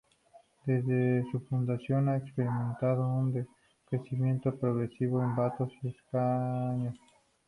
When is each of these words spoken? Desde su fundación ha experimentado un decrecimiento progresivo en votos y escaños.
Desde 0.65 1.23
su 1.31 1.41
fundación 1.41 2.09
ha 2.09 2.17
experimentado 2.17 3.07
un 3.07 3.31
decrecimiento 3.85 4.51
progresivo 4.57 5.21
en 5.21 5.35
votos 5.35 5.71
y 5.83 5.89
escaños. 5.89 6.97